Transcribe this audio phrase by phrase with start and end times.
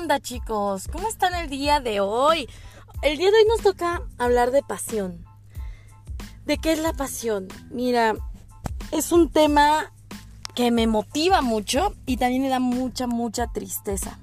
[0.00, 0.88] onda chicos?
[0.90, 2.48] ¿Cómo están el día de hoy?
[3.02, 5.26] El día de hoy nos toca hablar de pasión.
[6.46, 7.48] ¿De qué es la pasión?
[7.70, 8.14] Mira,
[8.92, 9.92] es un tema
[10.54, 14.18] que me motiva mucho y también me da mucha, mucha tristeza.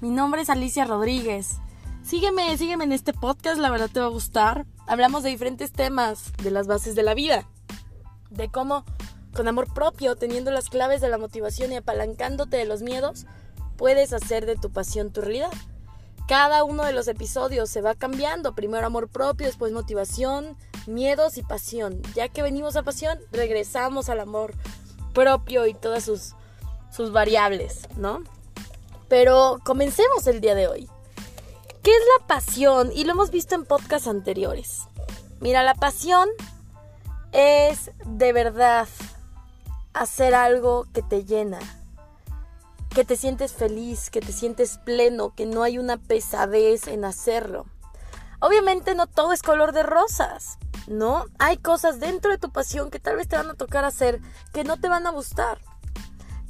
[0.00, 1.56] Mi nombre es Alicia Rodríguez.
[2.04, 4.66] Sígueme, sígueme en este podcast, la verdad te va a gustar.
[4.86, 7.44] Hablamos de diferentes temas, de las bases de la vida,
[8.30, 8.84] de cómo
[9.34, 13.26] con amor propio, teniendo las claves de la motivación y apalancándote de los miedos,
[13.76, 15.50] puedes hacer de tu pasión tu realidad.
[16.26, 18.54] Cada uno de los episodios se va cambiando.
[18.54, 20.56] Primero amor propio, después motivación,
[20.86, 22.00] miedos y pasión.
[22.14, 24.54] Ya que venimos a pasión, regresamos al amor
[25.12, 26.34] propio y todas sus,
[26.90, 28.22] sus variables, ¿no?
[29.08, 30.88] Pero comencemos el día de hoy.
[31.82, 32.90] ¿Qué es la pasión?
[32.94, 34.84] Y lo hemos visto en podcasts anteriores.
[35.40, 36.28] Mira, la pasión
[37.32, 38.88] es de verdad
[39.92, 41.58] hacer algo que te llena,
[42.94, 47.66] que te sientes feliz, que te sientes pleno, que no hay una pesadez en hacerlo.
[48.40, 51.24] Obviamente no todo es color de rosas, ¿no?
[51.38, 54.20] Hay cosas dentro de tu pasión que tal vez te van a tocar hacer
[54.52, 55.58] que no te van a gustar.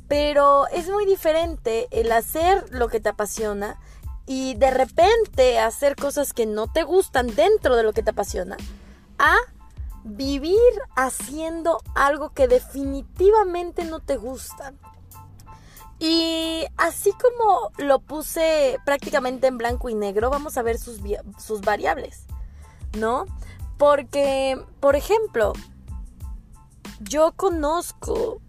[0.06, 3.80] Pero es muy diferente el hacer lo que te apasiona
[4.26, 8.58] y de repente hacer cosas que no te gustan dentro de lo que te apasiona
[9.18, 9.34] a
[10.04, 10.58] vivir
[10.94, 14.74] haciendo algo que definitivamente no te gusta.
[16.06, 21.00] Y así como lo puse prácticamente en blanco y negro, vamos a ver sus,
[21.62, 22.26] variables,
[22.98, 23.24] ¿no?
[23.78, 25.54] Porque, por ejemplo,
[27.00, 28.42] yo conozco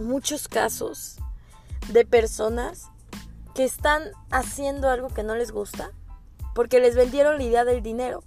[0.00, 1.16] muchos casos
[1.88, 2.86] de personas
[3.56, 5.90] que están haciendo algo que no les gusta
[6.54, 8.22] porque les vendieron la idea del dinero.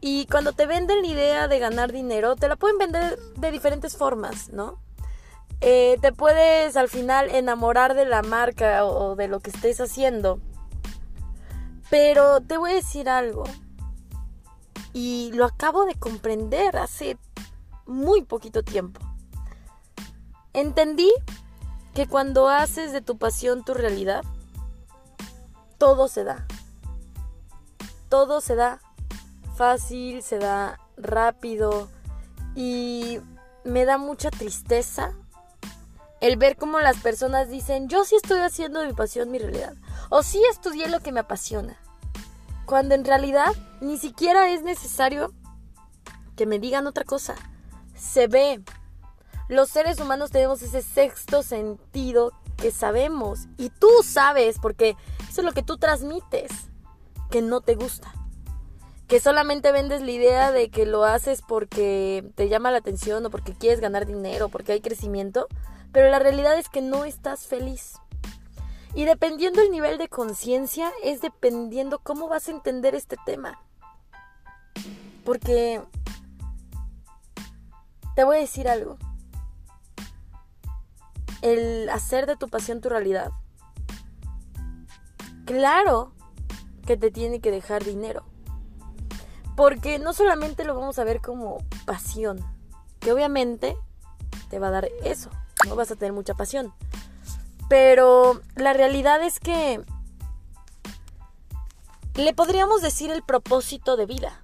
[0.00, 3.96] Y cuando te venden la idea de ganar dinero, te la pueden vender de diferentes
[3.96, 4.84] formas, ¿no?
[5.60, 10.40] Eh, te puedes al final enamorar de la marca o de lo que estés haciendo.
[11.90, 13.44] Pero te voy a decir algo.
[14.92, 17.18] Y lo acabo de comprender hace
[17.86, 19.00] muy poquito tiempo.
[20.52, 21.12] Entendí
[21.94, 24.24] que cuando haces de tu pasión tu realidad,
[25.78, 26.46] todo se da.
[28.08, 28.80] Todo se da
[29.56, 31.88] fácil, se da rápido
[32.54, 33.20] y
[33.64, 35.14] me da mucha tristeza
[36.26, 39.74] el ver cómo las personas dicen, yo sí estoy haciendo mi pasión mi realidad,
[40.10, 41.78] o sí estudié lo que me apasiona,
[42.64, 45.32] cuando en realidad ni siquiera es necesario
[46.36, 47.34] que me digan otra cosa,
[47.94, 48.62] se ve.
[49.48, 54.96] Los seres humanos tenemos ese sexto sentido que sabemos y tú sabes porque
[55.28, 56.50] eso es lo que tú transmites,
[57.30, 58.12] que no te gusta
[59.06, 63.30] que solamente vendes la idea de que lo haces porque te llama la atención o
[63.30, 65.46] porque quieres ganar dinero, porque hay crecimiento,
[65.96, 67.94] pero la realidad es que no estás feliz.
[68.94, 73.58] Y dependiendo el nivel de conciencia, es dependiendo cómo vas a entender este tema.
[75.24, 75.80] Porque
[78.14, 78.98] te voy a decir algo.
[81.40, 83.30] El hacer de tu pasión tu realidad.
[85.46, 86.12] Claro
[86.86, 88.22] que te tiene que dejar dinero
[89.56, 92.44] porque no solamente lo vamos a ver como pasión,
[93.00, 93.78] que obviamente
[94.50, 95.30] te va a dar eso,
[95.66, 96.74] no vas a tener mucha pasión.
[97.68, 99.84] Pero la realidad es que
[102.14, 104.42] le podríamos decir el propósito de vida.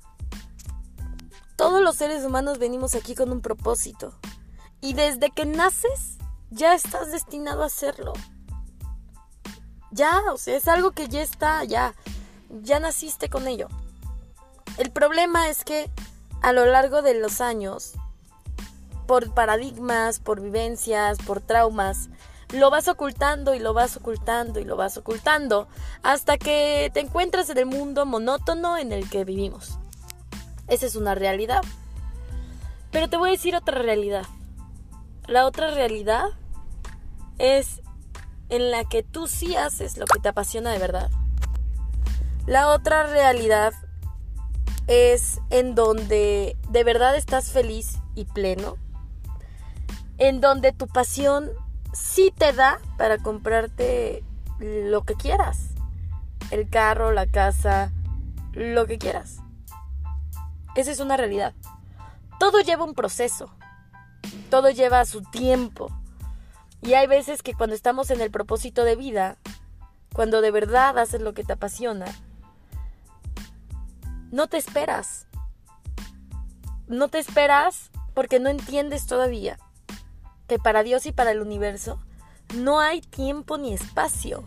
[1.56, 4.18] Todos los seres humanos venimos aquí con un propósito.
[4.80, 6.18] Y desde que naces,
[6.50, 8.12] ya estás destinado a hacerlo.
[9.90, 11.94] Ya, o sea, es algo que ya está, ya,
[12.50, 13.68] ya naciste con ello.
[14.78, 15.90] El problema es que
[16.40, 17.92] a lo largo de los años,
[19.12, 22.08] por paradigmas, por vivencias, por traumas,
[22.50, 25.68] lo vas ocultando y lo vas ocultando y lo vas ocultando
[26.02, 29.78] hasta que te encuentras en el mundo monótono en el que vivimos.
[30.66, 31.60] Esa es una realidad.
[32.90, 34.24] Pero te voy a decir otra realidad.
[35.26, 36.24] La otra realidad
[37.36, 37.82] es
[38.48, 41.10] en la que tú sí haces lo que te apasiona de verdad.
[42.46, 43.74] La otra realidad
[44.86, 48.78] es en donde de verdad estás feliz y pleno,
[50.22, 51.50] en donde tu pasión
[51.92, 54.22] sí te da para comprarte
[54.60, 55.70] lo que quieras,
[56.52, 57.90] el carro, la casa,
[58.52, 59.38] lo que quieras.
[60.76, 61.54] Esa es una realidad.
[62.38, 63.50] Todo lleva un proceso,
[64.48, 65.90] todo lleva su tiempo.
[66.82, 69.38] Y hay veces que cuando estamos en el propósito de vida,
[70.14, 72.06] cuando de verdad haces lo que te apasiona,
[74.30, 75.26] no te esperas.
[76.86, 79.58] No te esperas porque no entiendes todavía
[80.58, 81.98] para Dios y para el universo
[82.54, 84.44] no hay tiempo ni espacio.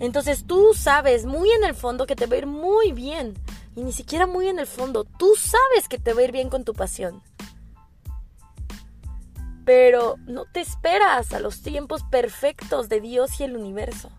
[0.00, 3.34] Entonces tú sabes muy en el fondo que te va a ir muy bien.
[3.76, 5.04] Y ni siquiera muy en el fondo.
[5.04, 7.22] Tú sabes que te va a ir bien con tu pasión.
[9.64, 14.10] Pero no te esperas a los tiempos perfectos de Dios y el universo.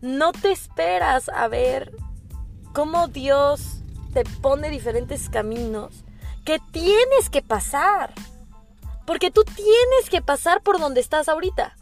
[0.00, 1.92] No te esperas a ver
[2.72, 6.04] cómo Dios te pone diferentes caminos
[6.44, 8.14] que tienes que pasar.
[9.10, 11.74] Porque tú tienes que pasar por donde estás ahorita.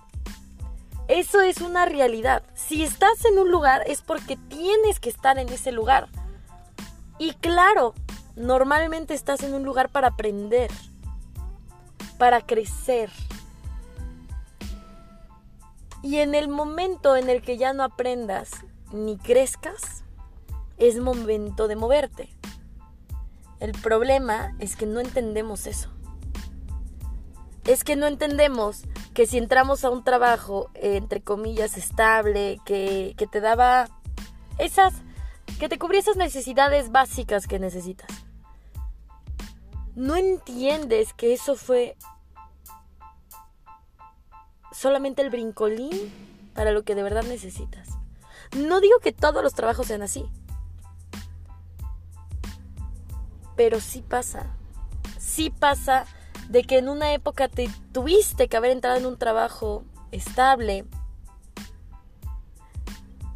[1.08, 2.42] Eso es una realidad.
[2.54, 6.08] Si estás en un lugar es porque tienes que estar en ese lugar.
[7.18, 7.92] Y claro,
[8.34, 10.70] normalmente estás en un lugar para aprender,
[12.16, 13.10] para crecer.
[16.02, 18.52] Y en el momento en el que ya no aprendas
[18.90, 20.02] ni crezcas,
[20.78, 22.30] es momento de moverte.
[23.60, 25.90] El problema es que no entendemos eso.
[27.68, 33.26] Es que no entendemos que si entramos a un trabajo, entre comillas, estable, que, que
[33.26, 33.90] te daba
[34.56, 34.94] esas,
[35.60, 38.08] que te cubría esas necesidades básicas que necesitas,
[39.94, 41.94] no entiendes que eso fue
[44.72, 45.92] solamente el brincolín
[46.54, 47.90] para lo que de verdad necesitas.
[48.56, 50.24] No digo que todos los trabajos sean así,
[53.56, 54.46] pero sí pasa.
[55.18, 56.06] Sí pasa
[56.48, 60.86] de que en una época te tuviste que haber entrado en un trabajo estable,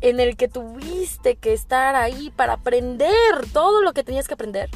[0.01, 3.13] en el que tuviste que estar ahí para aprender
[3.53, 4.69] todo lo que tenías que aprender,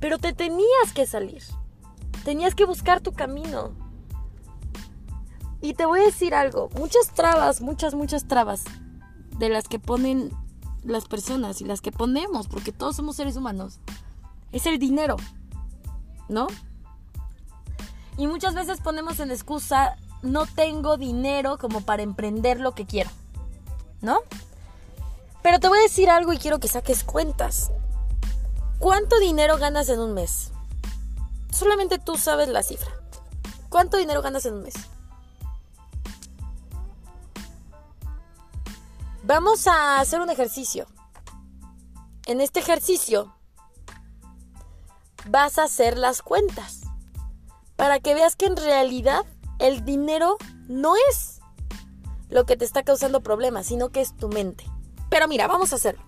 [0.00, 1.42] pero te tenías que salir,
[2.24, 3.72] tenías que buscar tu camino.
[5.60, 8.64] Y te voy a decir algo, muchas trabas, muchas, muchas trabas
[9.38, 10.32] de las que ponen
[10.82, 13.78] las personas y las que ponemos, porque todos somos seres humanos,
[14.50, 15.16] es el dinero,
[16.28, 16.48] ¿no?
[18.16, 23.10] Y muchas veces ponemos en excusa, no tengo dinero como para emprender lo que quiero,
[24.00, 24.20] ¿no?
[25.42, 27.70] Pero te voy a decir algo y quiero que saques cuentas.
[28.78, 30.52] ¿Cuánto dinero ganas en un mes?
[31.50, 32.90] Solamente tú sabes la cifra.
[33.68, 34.74] ¿Cuánto dinero ganas en un mes?
[39.24, 40.86] Vamos a hacer un ejercicio.
[42.26, 43.34] En este ejercicio
[45.26, 46.81] vas a hacer las cuentas
[47.82, 49.26] para que veas que en realidad
[49.58, 50.36] el dinero
[50.68, 51.40] no es
[52.30, 54.64] lo que te está causando problemas, sino que es tu mente.
[55.10, 56.00] Pero mira, vamos a hacerlo.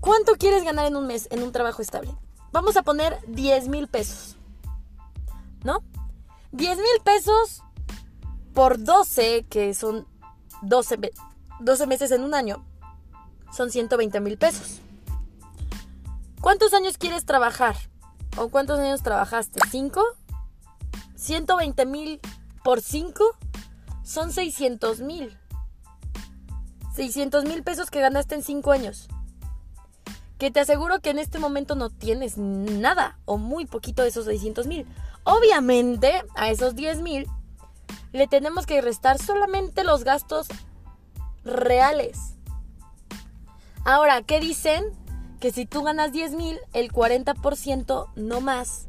[0.00, 2.16] ¿Cuánto quieres ganar en un mes en un trabajo estable?
[2.50, 4.38] Vamos a poner 10 mil pesos.
[5.64, 5.82] ¿No?
[6.52, 7.62] 10 mil pesos
[8.54, 10.06] por 12, que son
[10.62, 11.12] 12,
[11.60, 12.64] 12 meses en un año,
[13.54, 14.80] son 120 mil pesos.
[16.40, 17.76] ¿Cuántos años quieres trabajar?
[18.38, 19.60] ¿O cuántos años trabajaste?
[19.70, 20.02] ¿Cinco?
[21.26, 22.20] 120 mil
[22.62, 23.24] por 5
[24.04, 25.36] son 600 mil.
[26.94, 29.08] 600 mil pesos que ganaste en 5 años.
[30.38, 34.26] Que te aseguro que en este momento no tienes nada o muy poquito de esos
[34.26, 34.86] 600 mil.
[35.24, 37.26] Obviamente a esos 10 mil
[38.12, 40.46] le tenemos que restar solamente los gastos
[41.44, 42.36] reales.
[43.84, 44.84] Ahora, ¿qué dicen?
[45.40, 48.86] Que si tú ganas 10 mil, el 40% no más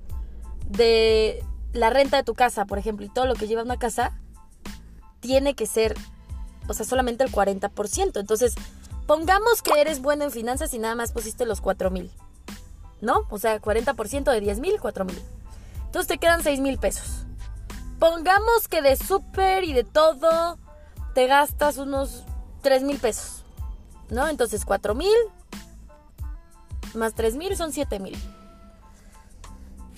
[0.70, 1.44] de
[1.74, 4.18] la renta de tu casa, por ejemplo, y todo lo que lleva una casa,
[5.20, 5.96] tiene que ser,
[6.68, 8.20] o sea, solamente el 40%.
[8.20, 8.56] Entonces,
[9.06, 12.12] pongamos que eres bueno en finanzas y nada más pusiste los 4 mil.
[13.00, 13.28] ¿No?
[13.30, 15.22] O sea, 40% de 10 mil, 4 mil.
[15.86, 17.26] Entonces te quedan 6 mil pesos.
[18.00, 20.58] Pongamos que de súper y de todo
[21.14, 22.24] te gastas unos
[22.62, 23.44] 3 mil pesos.
[24.10, 24.28] ¿No?
[24.28, 25.16] Entonces 4 mil
[26.96, 28.18] más 3 mil son 7 mil.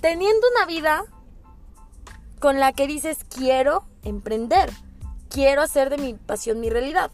[0.01, 1.03] Teniendo una vida
[2.39, 4.72] con la que dices quiero emprender,
[5.29, 7.12] quiero hacer de mi pasión mi realidad.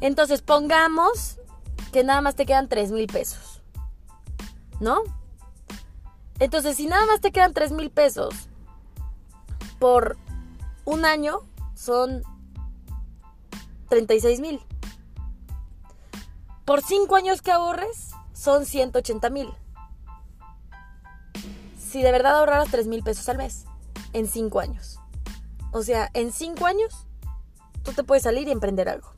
[0.00, 1.38] Entonces pongamos
[1.92, 3.62] que nada más te quedan 3 mil pesos,
[4.80, 5.02] ¿no?
[6.38, 8.48] Entonces si nada más te quedan 3 mil pesos
[9.78, 10.16] por
[10.84, 11.40] un año
[11.74, 12.22] son
[13.88, 14.60] 36 mil.
[16.64, 19.48] Por 5 años que ahorres son 180 mil.
[21.78, 23.64] Si de verdad ahorraras 3 mil pesos al mes
[24.18, 24.98] en cinco años.
[25.72, 27.06] O sea, en cinco años
[27.82, 29.12] tú te puedes salir y emprender algo.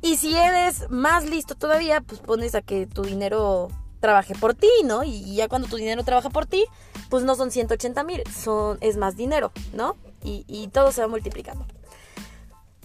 [0.00, 3.68] Y si eres más listo todavía, pues pones a que tu dinero
[4.00, 5.04] trabaje por ti, ¿no?
[5.04, 6.66] Y ya cuando tu dinero trabaja por ti,
[7.08, 9.96] pues no son 180 mil, son, es más dinero, ¿no?
[10.24, 11.64] Y, y todo se va multiplicando.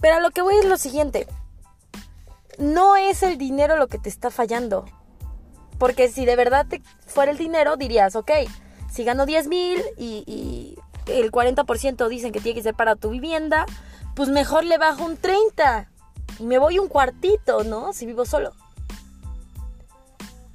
[0.00, 1.26] Pero a lo que voy es lo siguiente.
[2.56, 4.84] No es el dinero lo que te está fallando.
[5.78, 8.30] Porque si de verdad te fuera el dinero, dirías, ok,
[8.90, 13.64] si gano 10 mil y, el 40% dicen que tiene que ser para tu vivienda,
[14.14, 15.88] pues mejor le bajo un 30
[16.38, 17.94] y me voy un cuartito, ¿no?
[17.94, 18.52] Si vivo solo.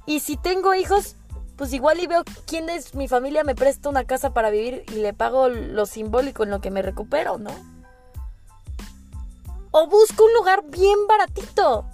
[0.06, 1.16] Y si tengo hijos,
[1.56, 4.96] pues igual y veo quién es mi familia me presta una casa para vivir y
[4.96, 7.50] le pago lo simbólico en lo que me recupero, ¿no?
[9.72, 11.84] O busco un lugar bien baratito,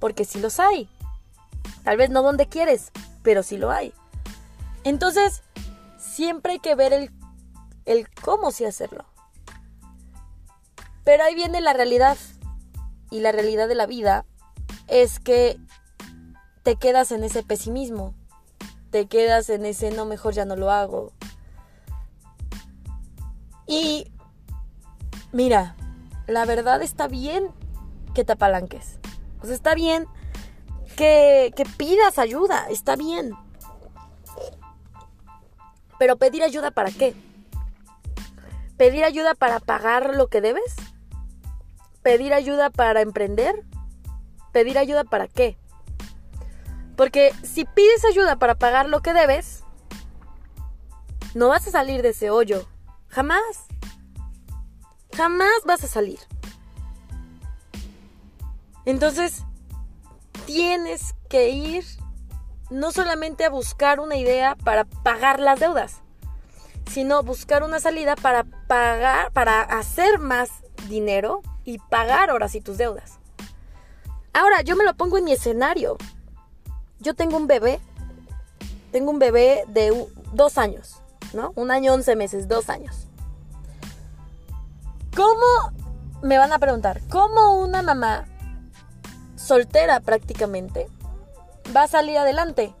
[0.00, 0.88] porque sí los hay.
[1.84, 2.90] Tal vez no donde quieres,
[3.22, 3.92] pero sí lo hay.
[4.84, 5.42] Entonces,
[5.98, 7.10] siempre hay que ver el,
[7.84, 9.04] el cómo sí hacerlo.
[11.04, 12.16] Pero ahí viene la realidad.
[13.10, 14.26] Y la realidad de la vida
[14.86, 15.58] es que
[16.62, 18.14] te quedas en ese pesimismo
[18.90, 21.12] te quedas en ese no, mejor ya no lo hago.
[23.66, 24.10] Y
[25.32, 25.76] mira,
[26.26, 27.50] la verdad está bien
[28.14, 28.98] que te apalanques.
[29.42, 30.06] O sea, está bien
[30.98, 33.32] que, pidas ayuda, está bien.
[35.98, 37.14] Pero pedir ayuda para qué?
[38.76, 40.74] ¿Pedir ayuda para pagar lo que debes?
[42.02, 43.64] ¿Pedir ayuda para emprender?
[44.52, 45.56] ¿Pedir ayuda para qué?
[46.96, 49.62] Porque si pides ayuda para pagar lo que debes,
[51.34, 52.66] no vas a salir de ese hoyo.
[53.08, 53.66] Jamás.
[55.16, 56.18] Jamás vas a salir.
[58.84, 59.44] Entonces,
[60.48, 61.84] tienes que ir
[62.70, 65.96] no solamente a buscar una idea para pagar las deudas,
[66.90, 70.48] sino buscar una salida para pagar, para hacer más
[70.88, 73.18] dinero y pagar ahora sí tus deudas.
[74.32, 75.98] Ahora, yo me lo pongo en mi escenario.
[76.98, 77.78] Yo tengo un bebé,
[78.90, 81.02] tengo un bebé de dos años,
[81.34, 81.52] ¿no?
[81.56, 83.06] Un año, once meses, dos años.
[85.14, 85.74] ¿Cómo,
[86.22, 88.24] me van a preguntar, cómo una mamá
[89.48, 90.88] soltera prácticamente
[91.74, 92.74] va a salir adelante?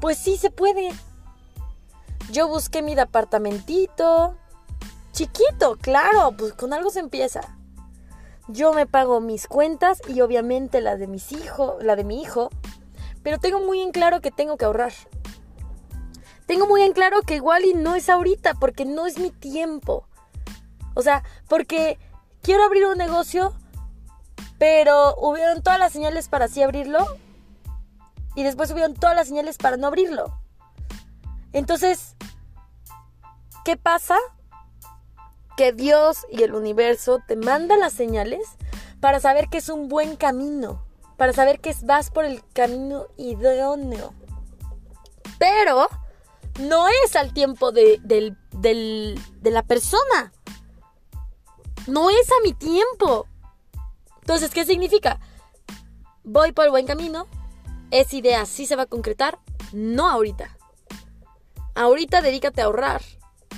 [0.00, 0.92] Pues sí se puede.
[2.30, 4.36] Yo busqué mi departamentito,
[5.12, 7.40] chiquito, claro, pues con algo se empieza.
[8.48, 12.50] Yo me pago mis cuentas y obviamente la de mis hijos, la de mi hijo,
[13.22, 14.92] pero tengo muy en claro que tengo que ahorrar.
[16.46, 20.06] Tengo muy en claro que igual y no es ahorita, porque no es mi tiempo.
[20.94, 21.98] O sea, porque
[22.42, 23.54] quiero abrir un negocio,
[24.62, 27.04] pero hubieron todas las señales para así abrirlo,
[28.36, 30.38] y después hubieron todas las señales para no abrirlo.
[31.52, 32.14] Entonces,
[33.64, 34.16] ¿qué pasa?
[35.56, 38.50] Que Dios y el universo te mandan las señales
[39.00, 44.14] para saber que es un buen camino para saber que vas por el camino idóneo.
[45.40, 45.88] Pero
[46.60, 50.32] no es al tiempo de, de la persona.
[51.88, 53.26] No es a mi tiempo.
[54.22, 55.20] Entonces, ¿qué significa?
[56.24, 57.26] Voy por el buen camino.
[57.90, 59.38] ¿Esa idea sí se va a concretar?
[59.72, 60.56] No ahorita.
[61.74, 63.02] Ahorita dedícate a ahorrar.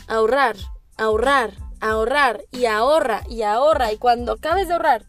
[0.08, 0.56] ahorrar,
[0.96, 3.92] ahorrar, ahorrar y ahorra y ahorra.
[3.92, 5.06] Y cuando acabes de ahorrar,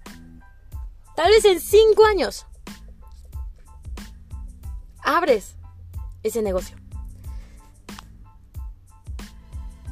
[1.16, 2.46] Tal vez en cinco años
[5.02, 5.56] abres
[6.24, 6.76] ese negocio.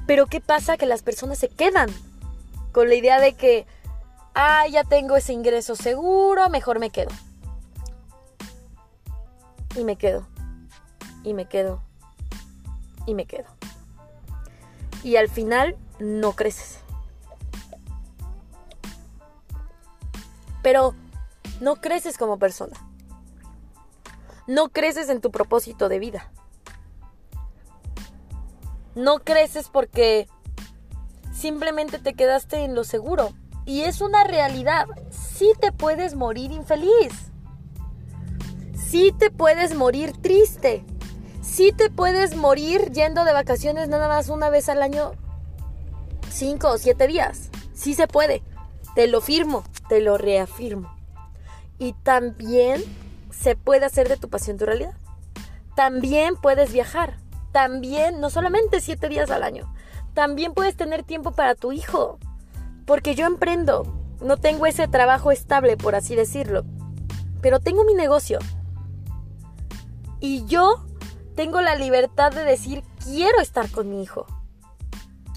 [0.06, 0.76] Pero ¿qué pasa?
[0.76, 1.90] Que las personas se quedan
[2.74, 3.66] con la idea de que,
[4.36, 7.12] ah, ya tengo ese ingreso seguro, mejor me quedo.
[9.76, 10.28] Y me quedo.
[11.24, 11.82] Y me quedo.
[13.06, 13.48] Y me quedo.
[15.04, 16.80] Y al final no creces.
[20.62, 20.96] Pero
[21.60, 22.78] no creces como persona.
[24.48, 26.32] No creces en tu propósito de vida.
[28.96, 30.28] No creces porque
[31.34, 33.34] simplemente te quedaste en lo seguro.
[33.66, 34.86] Y es una realidad.
[35.10, 37.32] Sí te puedes morir infeliz.
[38.76, 40.86] Sí te puedes morir triste.
[41.42, 45.12] Sí te puedes morir yendo de vacaciones nada más una vez al año.
[46.30, 47.50] Cinco o siete días.
[47.74, 48.44] Sí se puede.
[48.96, 50.94] Te lo firmo, te lo reafirmo
[51.84, 52.82] y también
[53.32, 54.94] se puede hacer de tu pasión tu realidad.
[55.76, 57.18] También puedes viajar.
[57.52, 59.72] También, no solamente siete días al año,
[60.14, 62.18] también puedes tener tiempo para tu hijo.
[62.86, 63.84] Porque yo emprendo,
[64.22, 66.64] no tengo ese trabajo estable, por así decirlo,
[67.42, 68.40] pero tengo mi negocio.
[70.20, 70.86] Y yo
[71.36, 74.26] tengo la libertad de decir, quiero estar con mi hijo.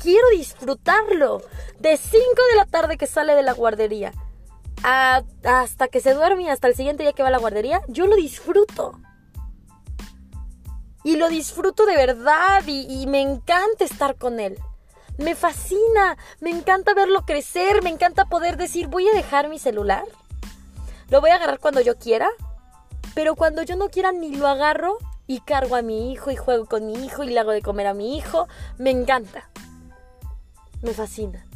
[0.01, 1.43] Quiero disfrutarlo.
[1.81, 2.19] De 5
[2.51, 4.13] de la tarde que sale de la guardería
[4.83, 8.17] hasta que se duerme hasta el siguiente día que va a la guardería, yo lo
[8.17, 9.01] disfruto.
[11.03, 14.59] Y lo disfruto de verdad y, me encanta estar con él.
[15.19, 20.05] Me fascina, me encanta verlo crecer, me encanta poder decir, voy a dejar mi celular.
[21.09, 22.29] Lo voy a agarrar cuando yo quiera,
[23.15, 26.67] pero cuando yo no quiera ni lo agarro y cargo a mi hijo y juego
[26.67, 28.47] con mi hijo y le hago de comer a mi hijo.
[28.77, 29.49] Me encanta.
[30.83, 31.47] Me fascina.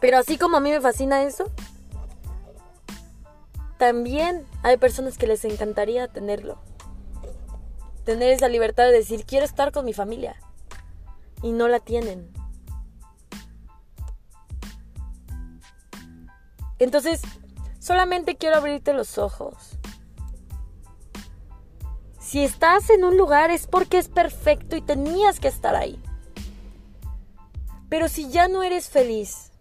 [0.00, 1.50] Pero así como a mí me fascina eso,
[3.78, 6.58] también hay personas que les encantaría tenerlo.
[8.04, 10.36] Tener esa libertad de decir, quiero estar con mi familia.
[11.42, 12.32] Y no la tienen.
[16.78, 17.22] Entonces,
[17.78, 19.78] solamente quiero abrirte los ojos.
[22.18, 26.02] Si estás en un lugar es porque es perfecto y tenías que estar ahí.
[27.88, 29.52] Pero si ya no eres feliz,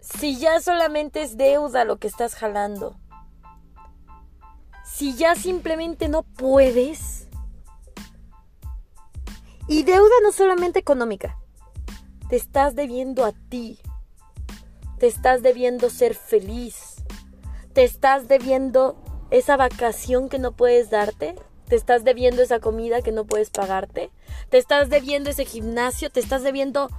[0.00, 2.96] si ya solamente es deuda lo que estás jalando,
[4.84, 7.21] si ya simplemente no puedes,
[9.72, 11.38] y deuda no solamente económica,
[12.28, 13.78] te estás debiendo a ti,
[14.98, 16.96] te estás debiendo ser feliz,
[17.72, 21.36] te estás debiendo esa vacación que no puedes darte,
[21.68, 24.10] te estás debiendo esa comida que no puedes pagarte,
[24.50, 26.90] te estás debiendo ese gimnasio, te estás debiendo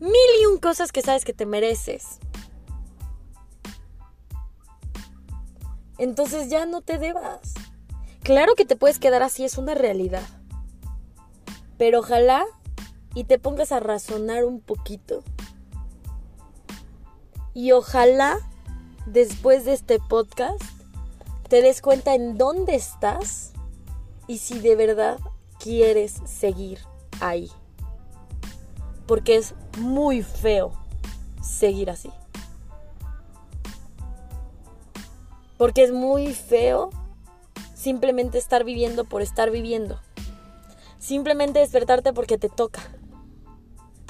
[0.00, 2.20] mil y un cosas que sabes que te mereces.
[5.98, 7.52] Entonces ya no te debas.
[8.22, 10.22] Claro que te puedes quedar así, es una realidad.
[11.82, 12.46] Pero ojalá
[13.12, 15.24] y te pongas a razonar un poquito.
[17.54, 18.38] Y ojalá
[19.06, 20.62] después de este podcast
[21.48, 23.50] te des cuenta en dónde estás
[24.28, 25.18] y si de verdad
[25.58, 26.78] quieres seguir
[27.20, 27.50] ahí.
[29.08, 30.70] Porque es muy feo
[31.42, 32.12] seguir así.
[35.58, 36.90] Porque es muy feo
[37.74, 39.98] simplemente estar viviendo por estar viviendo.
[41.02, 42.80] Simplemente despertarte porque te toca.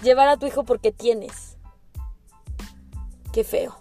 [0.02, 1.56] Llevar a tu hijo porque tienes.
[3.32, 3.74] Qué feo.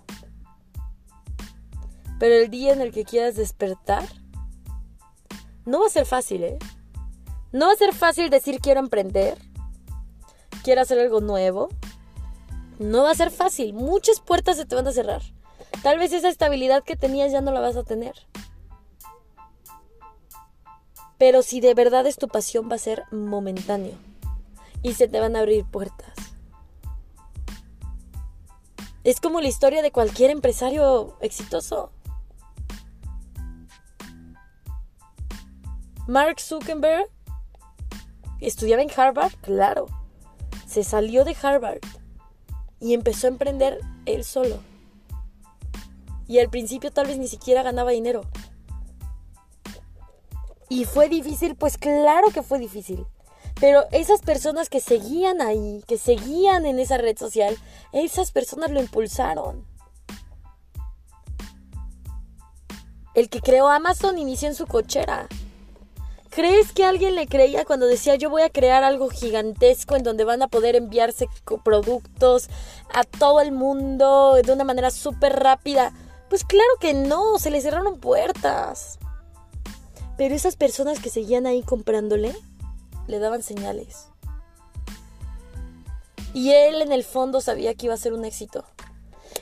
[2.19, 4.05] Pero el día en el que quieras despertar,
[5.65, 6.57] no va a ser fácil, ¿eh?
[7.51, 9.37] No va a ser fácil decir quiero emprender,
[10.63, 11.67] quiero hacer algo nuevo.
[12.79, 13.73] No va a ser fácil.
[13.73, 15.21] Muchas puertas se te van a cerrar.
[15.83, 18.13] Tal vez esa estabilidad que tenías ya no la vas a tener.
[21.21, 23.93] Pero si de verdad es tu pasión va a ser momentáneo.
[24.81, 26.15] Y se te van a abrir puertas.
[29.03, 31.91] Es como la historia de cualquier empresario exitoso.
[36.07, 37.07] Mark Zuckerberg
[38.39, 39.85] estudiaba en Harvard, claro.
[40.65, 41.81] Se salió de Harvard
[42.79, 44.57] y empezó a emprender él solo.
[46.27, 48.23] Y al principio tal vez ni siquiera ganaba dinero.
[50.71, 53.05] Y fue difícil, pues claro que fue difícil.
[53.59, 57.57] Pero esas personas que seguían ahí, que seguían en esa red social,
[57.91, 59.65] esas personas lo impulsaron.
[63.13, 65.27] El que creó Amazon inició en su cochera.
[66.29, 70.23] ¿Crees que alguien le creía cuando decía yo voy a crear algo gigantesco en donde
[70.23, 71.27] van a poder enviarse
[71.65, 72.47] productos
[72.93, 75.91] a todo el mundo de una manera súper rápida?
[76.29, 78.99] Pues claro que no, se le cerraron puertas.
[80.21, 82.35] Pero esas personas que seguían ahí comprándole,
[83.07, 84.05] le daban señales.
[86.31, 88.63] Y él en el fondo sabía que iba a ser un éxito.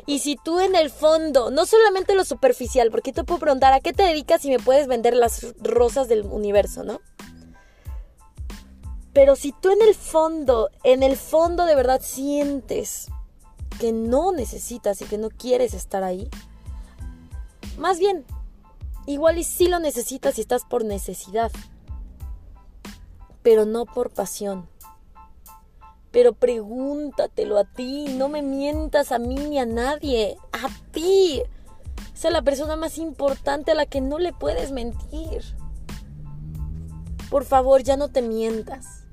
[0.05, 3.81] Y si tú en el fondo, no solamente lo superficial, porque te puedo preguntar a
[3.81, 7.01] qué te dedicas y me puedes vender las rosas del universo, ¿no?
[9.11, 13.07] Pero si tú en el fondo, en el fondo de verdad sientes
[13.81, 16.29] que no necesitas y que no quieres estar ahí,
[17.77, 18.25] más bien,
[19.09, 21.51] igual y sí lo necesitas y estás por necesidad,
[23.41, 24.69] pero no por pasión.
[26.11, 31.41] Pero pregúntatelo a ti, no me mientas a mí ni a nadie, a ti.
[32.13, 35.43] Esa es la persona más importante a la que no le puedes mentir.
[37.31, 39.05] Por favor, ya no te mientas.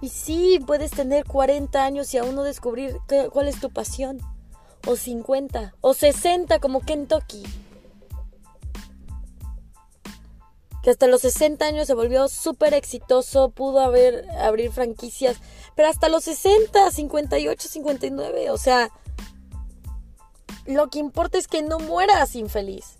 [0.00, 2.96] Y sí, puedes tener 40 años y aún no descubrir
[3.32, 4.18] cuál es tu pasión.
[4.86, 7.44] O 50, o 60 como Kentucky.
[10.82, 15.36] que hasta los 60 años se volvió súper exitoso, pudo haber, abrir franquicias,
[15.74, 18.90] pero hasta los 60, 58, 59, o sea,
[20.66, 22.98] lo que importa es que no mueras infeliz,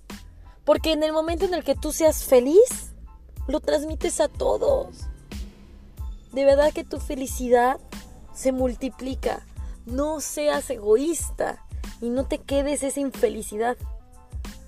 [0.65, 2.93] porque en el momento en el que tú seas feliz,
[3.47, 5.07] lo transmites a todos.
[6.33, 7.81] De verdad que tu felicidad
[8.35, 9.45] se multiplica.
[9.87, 11.67] No seas egoísta
[12.01, 13.77] y no te quedes esa infelicidad.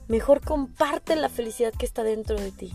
[0.08, 2.72] Mejor comparte la felicidad que está dentro de ti.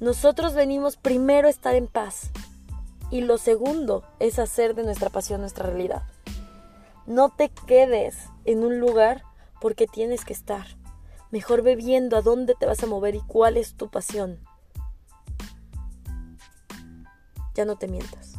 [0.00, 2.30] Nosotros venimos primero a estar en paz
[3.10, 6.02] y lo segundo es hacer de nuestra pasión nuestra realidad.
[7.06, 9.24] No te quedes en un lugar
[9.60, 10.66] porque tienes que estar.
[11.30, 14.38] Mejor ve viendo a dónde te vas a mover y cuál es tu pasión.
[17.54, 18.37] Ya no te mientas.